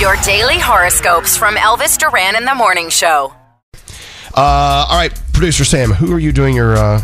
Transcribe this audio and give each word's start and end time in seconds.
Your 0.00 0.16
daily 0.24 0.58
horoscopes 0.58 1.36
from 1.36 1.56
Elvis 1.56 1.98
Duran 1.98 2.34
in 2.34 2.46
the 2.46 2.54
Morning 2.54 2.88
Show. 2.88 3.34
Uh, 4.34 4.86
all 4.88 4.96
right, 4.96 5.12
producer 5.34 5.62
Sam, 5.62 5.90
who 5.90 6.10
are 6.14 6.18
you 6.18 6.32
doing 6.32 6.56
your 6.56 6.74
uh, 6.74 7.02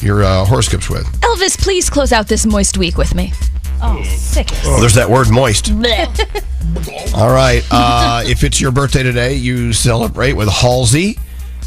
your 0.00 0.24
uh, 0.24 0.44
horoscopes 0.44 0.90
with? 0.90 1.04
Elvis, 1.20 1.56
please 1.56 1.88
close 1.88 2.10
out 2.10 2.26
this 2.26 2.44
moist 2.44 2.76
week 2.76 2.98
with 2.98 3.14
me. 3.14 3.32
Oh, 3.80 4.02
sick. 4.02 4.48
Oh, 4.64 4.80
there's 4.80 4.94
that 4.94 5.08
word 5.08 5.30
moist. 5.30 5.70
All 7.14 7.30
right. 7.32 7.62
Uh, 7.70 8.24
if 8.26 8.42
it's 8.42 8.60
your 8.60 8.72
birthday 8.72 9.04
today, 9.04 9.34
you 9.34 9.72
celebrate 9.72 10.32
with 10.32 10.48
Halsey, 10.48 11.16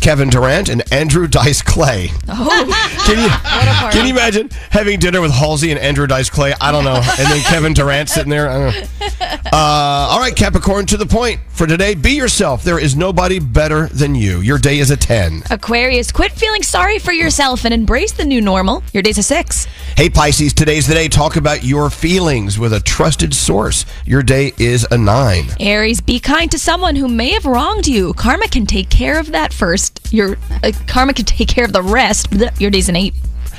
Kevin 0.04 0.30
Durant, 0.30 0.68
and 0.68 0.84
Andrew 0.92 1.28
Dice 1.28 1.62
Clay. 1.62 2.10
Oh, 2.28 2.66
Can 3.06 3.18
you 3.24 3.30
can 3.94 4.06
you 4.06 4.12
imagine 4.12 4.50
having 4.70 5.00
dinner 5.00 5.22
with 5.22 5.32
Halsey 5.32 5.72
and 5.72 5.80
Andrew 5.80 6.06
Dice 6.08 6.30
Clay? 6.30 6.54
I 6.60 6.74
don't 6.74 6.84
know. 6.84 6.96
And 6.96 7.32
then 7.32 7.42
Kevin 7.44 7.74
Durant 7.74 8.10
sitting 8.10 8.30
there. 8.30 8.50
I 8.50 8.60
don't 8.60 8.74
know. 8.74 9.28
Uh, 9.54 10.08
all 10.10 10.20
right, 10.20 10.36
Capricorn, 10.36 10.86
to 10.88 10.98
the 10.98 11.06
point 11.06 11.40
for 11.50 11.68
today. 11.68 11.94
Be 11.96 12.12
yourself. 12.12 12.64
There 12.64 12.80
is 12.80 12.96
nobody 12.96 13.40
better 13.40 13.88
than 13.88 14.16
you. 14.16 14.40
Your 14.40 14.58
day 14.58 14.80
is 14.80 14.90
a 14.90 14.98
10. 14.98 15.44
Aquarius, 15.52 16.12
quit 16.12 16.32
feeling 16.32 16.64
sorry 16.64 16.98
for 17.00 17.14
yourself 17.14 17.64
and 17.64 17.74
embrace 17.74 18.12
the 18.12 18.26
new 18.26 18.42
normal. 18.42 18.84
Your 18.92 19.04
day's 19.04 19.20
a 19.20 19.24
six. 19.24 19.66
Hey, 19.96 20.10
Pisces, 20.10 20.54
today's 20.54 20.88
the 20.88 20.96
day. 20.96 21.08
Talk 21.08 21.36
about 21.36 21.64
your 21.64 21.90
feelings 21.92 22.58
with 22.58 22.74
a 22.74 22.80
trusted 22.80 23.34
source. 23.34 23.86
Your 24.06 24.24
day 24.24 24.54
is 24.58 24.88
a 24.90 24.98
9. 24.98 25.46
Aries, 25.60 26.02
be 26.02 26.20
kind 26.20 26.50
to 26.52 26.58
someone 26.58 26.96
who 26.96 27.08
may 27.08 27.30
have 27.30 27.46
wronged 27.46 27.86
you. 27.88 28.14
Karma 28.16 28.48
can 28.48 28.66
take 28.66 28.90
care 28.90 29.20
of 29.20 29.32
that 29.32 29.54
first. 29.54 29.93
Your 30.12 30.38
uh, 30.64 30.72
karma 30.88 31.14
can 31.14 31.26
take 31.26 31.48
care 31.48 31.66
of 31.66 31.74
the 31.74 31.82
rest. 31.82 32.28
Your 32.60 32.70
day's 32.72 32.90
an 32.90 32.96
eight. 32.96 33.14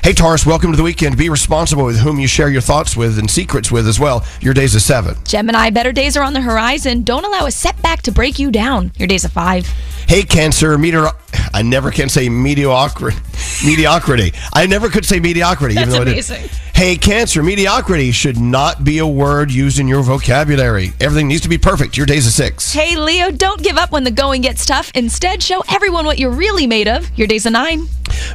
Hey, 0.04 0.12
Taurus, 0.12 0.44
welcome 0.44 0.70
to 0.70 0.76
the 0.76 0.82
weekend. 0.82 1.16
Be 1.16 1.30
responsible 1.30 1.86
with 1.86 1.98
whom 1.98 2.20
you 2.20 2.28
share 2.28 2.50
your 2.50 2.60
thoughts 2.60 2.94
with 2.94 3.18
and 3.18 3.30
secrets 3.30 3.72
with 3.72 3.88
as 3.88 3.98
well. 3.98 4.22
Your 4.42 4.52
day's 4.52 4.74
a 4.74 4.80
7. 4.80 5.16
Gemini, 5.24 5.70
better 5.70 5.92
days 5.92 6.14
are 6.14 6.22
on 6.22 6.34
the 6.34 6.42
horizon. 6.42 7.04
Don't 7.04 7.24
allow 7.24 7.46
a 7.46 7.50
setback 7.50 8.02
to 8.02 8.12
break 8.12 8.38
you 8.38 8.50
down. 8.50 8.92
Your 8.96 9.08
day's 9.08 9.24
a 9.24 9.30
five. 9.30 9.66
Hey, 10.06 10.22
Cancer, 10.22 10.76
meteor. 10.76 11.06
I 11.54 11.62
never 11.62 11.90
can 11.90 12.10
say 12.10 12.28
mediocrity. 12.28 13.16
Mediocrity. 13.64 14.32
I 14.52 14.66
never 14.66 14.88
could 14.88 15.04
say 15.04 15.20
mediocrity. 15.20 15.74
That's 15.74 15.88
even 15.88 15.94
though 15.94 16.02
I 16.02 16.04
did. 16.04 16.12
amazing. 16.14 16.48
Hey, 16.74 16.96
Cancer, 16.96 17.42
mediocrity 17.42 18.10
should 18.10 18.36
not 18.36 18.82
be 18.82 18.98
a 18.98 19.06
word 19.06 19.52
used 19.52 19.78
in 19.78 19.86
your 19.86 20.02
vocabulary. 20.02 20.92
Everything 21.00 21.28
needs 21.28 21.42
to 21.42 21.48
be 21.48 21.56
perfect. 21.58 21.96
Your 21.96 22.04
day's 22.04 22.26
a 22.26 22.32
six. 22.32 22.72
Hey, 22.72 22.96
Leo, 22.96 23.30
don't 23.30 23.62
give 23.62 23.76
up 23.76 23.92
when 23.92 24.02
the 24.02 24.10
going 24.10 24.40
gets 24.42 24.66
tough. 24.66 24.90
Instead, 24.94 25.40
show 25.42 25.62
everyone 25.70 26.04
what 26.04 26.18
you're 26.18 26.32
really 26.32 26.66
made 26.66 26.88
of. 26.88 27.08
Your 27.16 27.28
day's 27.28 27.46
a 27.46 27.50
nine. 27.50 27.86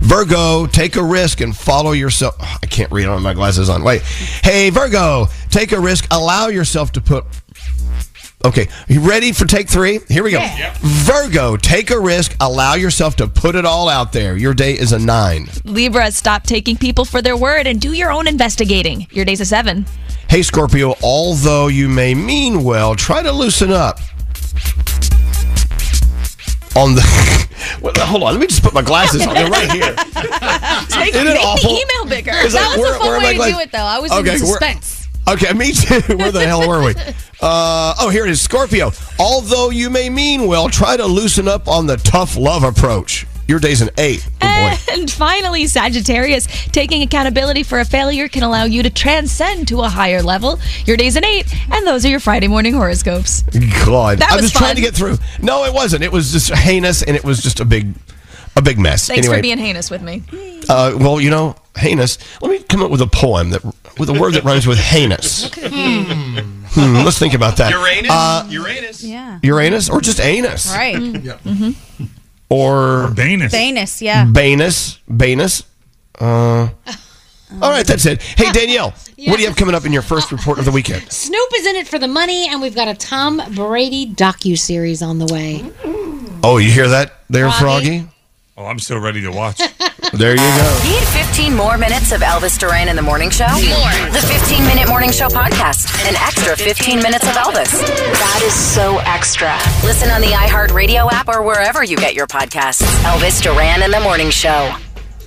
Virgo, 0.01 0.65
take 0.67 0.95
a 0.95 1.03
risk 1.03 1.41
and 1.41 1.55
follow 1.55 1.91
yourself. 1.91 2.35
I 2.39 2.65
can't 2.67 2.91
read 2.91 3.07
on 3.07 3.21
my 3.21 3.33
glasses 3.33 3.69
on. 3.69 3.83
Wait. 3.83 4.01
Hey, 4.01 4.69
Virgo, 4.69 5.27
take 5.49 5.73
a 5.73 5.79
risk. 5.79 6.07
Allow 6.11 6.47
yourself 6.47 6.91
to 6.93 7.01
put. 7.01 7.25
Okay, 8.45 8.69
you 8.87 9.01
ready 9.01 9.33
for 9.33 9.43
take 9.45 9.67
three? 9.67 9.99
Here 10.07 10.23
we 10.23 10.31
go. 10.31 10.39
Virgo, 10.79 11.57
take 11.57 11.91
a 11.91 11.99
risk. 11.99 12.37
Allow 12.39 12.75
yourself 12.75 13.17
to 13.17 13.27
put 13.27 13.53
it 13.55 13.65
all 13.65 13.89
out 13.89 14.13
there. 14.13 14.37
Your 14.37 14.53
day 14.53 14.73
is 14.79 14.93
a 14.93 14.99
nine. 14.99 15.49
Libra, 15.65 16.09
stop 16.11 16.43
taking 16.43 16.77
people 16.77 17.03
for 17.03 17.21
their 17.21 17.35
word 17.35 17.67
and 17.67 17.81
do 17.81 17.91
your 17.91 18.11
own 18.11 18.27
investigating. 18.27 19.07
Your 19.11 19.25
day's 19.25 19.41
a 19.41 19.45
seven. 19.45 19.85
Hey, 20.29 20.41
Scorpio, 20.41 20.95
although 21.03 21.67
you 21.67 21.89
may 21.89 22.15
mean 22.15 22.63
well, 22.63 22.95
try 22.95 23.21
to 23.21 23.31
loosen 23.31 23.71
up. 23.71 23.99
On 26.75 26.95
the. 26.95 27.45
Well, 27.81 27.93
hold 27.97 28.23
on, 28.23 28.33
let 28.33 28.39
me 28.39 28.47
just 28.47 28.63
put 28.63 28.73
my 28.73 28.81
glasses 28.81 29.25
on. 29.27 29.33
They're 29.33 29.49
right 29.49 29.69
here. 29.71 29.93
Make, 30.97 31.13
Isn't 31.13 31.25
make 31.25 31.39
awful? 31.45 31.69
the 31.69 31.81
email 31.81 32.05
bigger. 32.09 32.31
It's 32.33 32.53
like, 32.53 32.63
That 32.63 32.77
was 32.77 32.79
where- 32.79 32.95
a 32.95 32.99
fun 32.99 33.21
way 33.23 33.37
to 33.37 33.53
do 33.53 33.59
it, 33.59 33.71
though. 33.71 33.77
I 33.79 33.99
was 33.99 34.11
Okay, 34.13 34.33
in 34.33 34.39
suspense. 34.39 35.07
Okay, 35.29 35.51
me 35.53 35.73
too. 35.73 35.99
Where 36.17 36.31
the 36.31 36.45
hell 36.45 36.67
were 36.67 36.83
we? 36.83 36.93
Uh, 37.41 37.93
oh, 37.99 38.09
here 38.09 38.25
it 38.25 38.29
is. 38.31 38.41
Scorpio. 38.41 38.91
Although 39.17 39.69
you 39.69 39.89
may 39.89 40.09
mean 40.09 40.45
well, 40.47 40.67
try 40.69 40.97
to 40.97 41.05
loosen 41.05 41.47
up 41.47 41.67
on 41.67 41.87
the 41.87 41.97
tough 41.97 42.35
love 42.35 42.63
approach. 42.63 43.25
Your 43.47 43.59
day's 43.59 43.81
an 43.81 43.89
eight. 43.97 44.27
Oh. 44.41 44.85
And 44.91 45.09
finally, 45.09 45.65
Sagittarius, 45.65 46.45
taking 46.71 47.01
accountability 47.01 47.63
for 47.63 47.79
a 47.79 47.85
failure 47.85 48.27
can 48.27 48.43
allow 48.43 48.65
you 48.65 48.83
to 48.83 48.89
transcend 48.89 49.67
to 49.69 49.81
a 49.81 49.87
higher 49.89 50.21
level. 50.21 50.59
Your 50.85 50.97
day's 50.97 51.15
an 51.15 51.23
eight, 51.25 51.47
and 51.71 51.87
those 51.87 52.05
are 52.05 52.09
your 52.09 52.19
Friday 52.19 52.47
morning 52.47 52.73
horoscopes. 52.73 53.41
God, 53.85 54.19
That 54.19 54.31
I 54.31 54.35
was 54.35 54.43
was 54.43 54.51
trying 54.51 54.75
to 54.75 54.81
get 54.81 54.93
through. 54.93 55.17
No, 55.41 55.63
it 55.63 55.73
wasn't. 55.73 56.03
It 56.03 56.11
was 56.11 56.31
just 56.31 56.51
heinous, 56.53 57.01
and 57.01 57.15
it 57.15 57.23
was 57.23 57.41
just 57.41 57.59
a 57.59 57.65
big, 57.65 57.93
a 58.55 58.61
big 58.61 58.77
mess. 58.77 59.07
Thanks 59.07 59.25
anyway, 59.25 59.37
for 59.37 59.41
being 59.41 59.57
heinous 59.57 59.89
with 59.89 60.01
me. 60.01 60.21
uh, 60.67 60.95
well, 60.99 61.19
you 61.21 61.29
know, 61.31 61.55
heinous. 61.79 62.17
Let 62.41 62.51
me 62.51 62.59
come 62.59 62.81
up 62.83 62.91
with 62.91 63.01
a 63.01 63.07
poem 63.07 63.49
that 63.51 63.63
with 63.97 64.09
a 64.09 64.13
word 64.13 64.33
that 64.35 64.43
rhymes 64.43 64.67
with 64.67 64.77
heinous. 64.79 65.49
Hmm, 66.71 66.97
let's 67.03 67.17
think 67.17 67.33
about 67.33 67.57
that. 67.57 67.71
Uranus? 67.71 68.11
Uh, 68.11 68.45
Uranus? 68.47 69.03
Yeah. 69.03 69.39
Uranus 69.41 69.89
or 69.89 70.01
just 70.01 70.19
anus 70.19 70.71
Right. 70.71 70.99
Yeah. 70.99 71.39
or 72.47 73.09
Banus. 73.15 73.51
Banus, 73.51 74.01
yeah. 74.03 74.25
Banus. 74.25 74.99
Banus. 75.09 75.63
Uh, 76.19 76.69
all 77.59 77.71
right, 77.71 77.87
that's 77.87 78.05
it. 78.05 78.21
Hey, 78.21 78.51
Danielle, 78.53 78.91
what 78.91 79.37
do 79.37 79.41
you 79.41 79.47
have 79.47 79.55
coming 79.57 79.73
up 79.73 79.85
in 79.85 79.91
your 79.91 80.03
first 80.03 80.31
report 80.31 80.59
of 80.59 80.65
the 80.65 80.71
weekend? 80.71 81.11
Snoop 81.11 81.49
is 81.55 81.65
in 81.65 81.75
it 81.77 81.87
for 81.87 81.97
the 81.97 82.07
money, 82.07 82.47
and 82.47 82.61
we've 82.61 82.75
got 82.75 82.87
a 82.87 82.93
Tom 82.93 83.41
Brady 83.55 84.05
docu 84.05 84.55
series 84.57 85.01
on 85.01 85.17
the 85.17 85.25
way. 85.25 85.65
Oh, 86.43 86.57
you 86.57 86.69
hear 86.69 86.87
that 86.89 87.13
there, 87.31 87.49
Froggy? 87.51 87.99
Froggy? 88.01 88.09
Oh, 88.57 88.65
I'm 88.67 88.77
so 88.79 88.97
ready 88.99 89.21
to 89.21 89.31
watch. 89.31 89.59
There 90.13 90.31
you 90.31 90.37
go. 90.37 90.79
Need 90.83 91.03
15 91.09 91.55
more 91.55 91.77
minutes 91.77 92.11
of 92.11 92.21
Elvis 92.21 92.57
Duran 92.57 92.87
in 92.87 92.95
the 92.95 93.01
morning 93.01 93.29
show? 93.29 93.47
More. 93.47 94.11
The 94.11 94.25
15 94.25 94.65
minute 94.65 94.87
morning 94.87 95.11
show 95.11 95.27
podcast. 95.27 95.87
An 96.07 96.15
extra 96.15 96.55
15 96.55 96.97
minutes 97.01 97.25
of 97.27 97.33
Elvis. 97.35 97.71
That 97.71 98.41
is 98.43 98.53
so 98.53 98.97
extra. 98.99 99.53
Listen 99.83 100.09
on 100.09 100.21
the 100.21 100.27
iHeartRadio 100.27 101.11
app 101.11 101.27
or 101.27 101.43
wherever 101.43 101.83
you 101.83 101.97
get 101.97 102.15
your 102.15 102.27
podcasts. 102.27 102.81
Elvis 103.03 103.41
Duran 103.41 103.83
in 103.83 103.91
the 103.91 103.99
morning 103.99 104.29
show. 104.29 104.73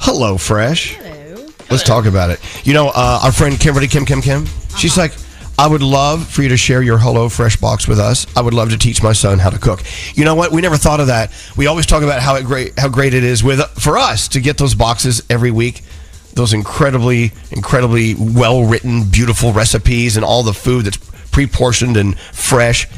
Hello, 0.01 0.37
Fresh. 0.39 0.95
Hello. 0.97 1.47
Let's 1.71 1.83
talk 1.85 2.07
about 2.07 2.31
it. 2.31 2.41
You 2.67 2.75
know, 2.75 2.89
uh, 2.89 3.21
our 3.23 3.33
friend 3.33 3.59
Kimberly 3.59 3.89
Kim 3.89 4.05
Kim 4.05 4.21
Kim, 4.21 4.47
she's 4.77 4.97
like, 4.97 5.13
I 5.59 5.69
would 5.69 5.83
love 5.83 6.27
for 6.27 6.43
you 6.43 6.49
to 6.49 6.57
share 6.57 6.83
your 6.83 6.99
Hello 6.99 7.29
Fresh 7.29 7.57
box 7.57 7.87
with 7.87 8.01
us. 8.01 8.27
I 8.37 8.41
would 8.41 8.55
love 8.55 8.71
to 8.71 8.79
teach 8.79 9.03
my 9.03 9.13
son 9.13 9.39
how 9.39 9.51
to 9.51 9.59
cook. 9.59 9.83
You 10.15 10.25
know 10.25 10.35
what? 10.35 10.51
We 10.51 10.61
never 10.61 10.77
thought 10.77 10.99
of 10.99 11.09
that. 11.09 11.33
We 11.57 11.67
always 11.67 11.87
talk 11.87 12.03
about 12.03 12.21
how 12.21 12.41
great 12.43 12.79
how 12.79 12.89
great 12.89 13.15
it 13.15 13.23
is 13.23 13.45
with 13.45 13.61
for 13.79 13.99
us 13.99 14.29
to 14.29 14.41
get 14.41 14.59
those 14.59 14.75
boxes 14.75 15.23
every 15.29 15.51
week. 15.51 15.83
Those 16.35 16.53
incredibly, 16.55 17.33
incredibly 17.51 18.15
well 18.15 18.65
written, 18.65 19.05
beautiful 19.05 19.53
recipes 19.53 20.17
and 20.17 20.25
all 20.25 20.43
the 20.43 20.55
food 20.55 20.87
that's 20.87 20.97
pre 21.31 21.47
portioned 21.47 21.97
and 21.97 22.19
fresh. 22.19 22.89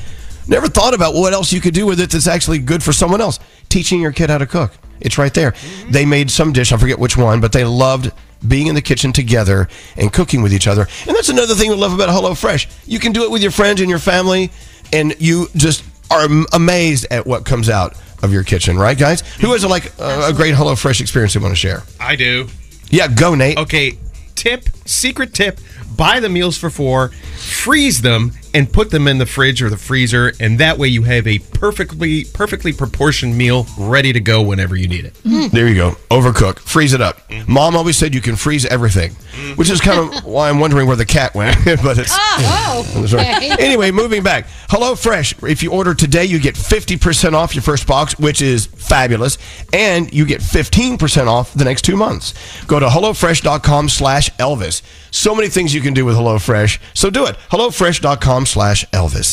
Never 0.47 0.69
thought 0.69 0.95
about 0.95 1.15
what 1.15 1.33
else 1.33 1.53
you 1.53 1.61
could 1.61 1.75
do 1.75 1.87
with 1.87 2.01
it 2.01 2.11
that's 2.11 2.27
actually 2.27 2.59
good 2.59 2.83
for 2.83 2.93
someone 2.93 3.21
else. 3.21 3.41
Teaching 3.69 4.01
your 4.01 4.13
kid 4.13 4.31
how 4.31 4.39
to 4.39 4.47
cook. 4.47 4.73
It's 5.01 5.19
right 5.19 5.35
there. 5.35 5.55
They 5.89 6.05
made 6.05 6.31
some 6.31 6.53
dish, 6.53 6.71
I 6.73 6.77
forget 6.77 6.99
which 6.99 7.17
one, 7.17 7.41
but 7.41 7.53
they 7.53 7.65
loved 7.65 8.13
being 8.47 8.67
in 8.67 8.75
the 8.75 8.83
kitchen 8.83 9.13
together 9.13 9.69
and 9.97 10.13
cooking 10.13 10.43
with 10.43 10.53
each 10.53 10.67
other. 10.67 10.87
And 11.07 11.17
that's 11.17 11.29
another 11.29 11.55
thing 11.55 11.71
we 11.71 11.77
love 11.77 11.93
about 11.93 12.09
HelloFresh. 12.09 12.85
You 12.87 12.99
can 12.99 13.13
do 13.13 13.25
it 13.25 13.31
with 13.31 13.43
your 13.43 13.51
friends 13.51 13.81
and 13.81 13.91
your 13.91 13.99
family, 13.99 14.51
and 14.93 15.15
you 15.19 15.49
just 15.57 15.85
are 16.11 16.27
amazed 16.53 17.07
at 17.11 17.27
what 17.27 17.45
comes 17.45 17.69
out 17.69 17.97
of 18.23 18.33
your 18.33 18.45
kitchen, 18.45 18.77
right, 18.77 18.99
guys? 18.99 19.21
Who 19.39 19.53
has 19.53 19.65
a, 19.65 19.69
like 19.69 19.99
a, 19.99 20.29
a 20.29 20.33
great 20.33 20.55
HelloFresh 20.55 21.01
experience 21.01 21.35
they 21.35 21.41
want 21.41 21.53
to 21.53 21.57
share? 21.57 21.83
I 21.99 22.17
do. 22.17 22.49
Yeah, 22.91 23.09
go, 23.09 23.35
Nate. 23.35 23.59
Okay, 23.59 23.99
tip, 24.35 24.69
secret 24.87 25.35
tip 25.35 25.59
buy 25.97 26.21
the 26.21 26.29
meals 26.29 26.57
for 26.57 26.71
four, 26.71 27.09
freeze 27.09 28.03
them, 28.03 28.33
and 28.55 28.73
put 28.73 28.91
them 28.91 29.09
in 29.09 29.19
the 29.19 29.27
fridge 29.27 29.61
or 29.61 29.69
the 29.69 29.77
freezer, 29.77 30.33
and 30.39 30.59
that 30.61 30.79
way 30.79 30.87
you 30.87 31.03
have 31.03 31.27
a 31.27 31.41
perfectly 31.41 32.25
perfectly 32.25 32.73
proportioned 32.73 33.37
meal 33.37 33.67
ready 33.77 34.13
to 34.13 34.21
go 34.21 34.41
whenever 34.41 34.77
you 34.77 34.87
need 34.87 35.05
it. 35.05 35.17
Hmm. 35.19 35.49
There 35.49 35.69
you 35.69 35.75
go. 35.75 35.91
Overcook. 36.09 36.61
Freeze 36.61 36.93
it 36.93 37.01
up. 37.01 37.29
Mm-hmm. 37.29 37.53
Mom 37.53 37.77
always 37.77 37.97
said 37.97 38.15
you 38.15 38.21
can 38.21 38.37
freeze 38.37 38.65
everything, 38.65 39.11
mm-hmm. 39.11 39.55
which 39.55 39.69
is 39.69 39.81
kind 39.81 39.99
of 39.99 40.25
why 40.25 40.49
I'm 40.49 40.61
wondering 40.61 40.87
where 40.87 40.97
the 40.97 41.05
cat 41.05 41.35
went. 41.35 41.57
but 41.65 41.99
it's 41.99 42.15
Oh, 42.17 42.85
That's 42.95 43.13
right. 43.13 43.59
Anyway, 43.61 43.91
moving 43.91 44.23
back. 44.23 44.47
Hello 44.71 44.95
Fresh. 44.95 45.43
If 45.43 45.63
you 45.63 45.73
order 45.73 45.93
today, 45.95 46.25
you 46.25 46.39
get 46.39 46.55
50% 46.55 47.33
off 47.33 47.55
your 47.55 47.63
first 47.63 47.87
box, 47.87 48.19
which 48.19 48.41
is 48.41 48.67
fabulous, 48.67 49.37
and 49.73 50.13
you 50.13 50.25
get 50.25 50.41
15% 50.41 51.27
off 51.27 51.53
the 51.55 51.65
next 51.65 51.83
two 51.83 51.97
months. 51.97 52.35
Go 52.67 52.79
to 52.79 52.87
hellofresh.com 52.87 53.89
slash 53.89 54.31
Elvis. 54.37 54.83
So 55.11 55.33
many 55.33 55.49
things 55.49 55.73
you 55.73 55.81
can 55.81 55.95
do 55.95 56.05
with 56.05 56.17
HelloFresh. 56.17 56.81
So 56.93 57.09
do 57.09 57.25
it. 57.27 57.37
hellofresh.com 57.51 58.44
slash 58.47 58.85
Elvis. 58.93 59.31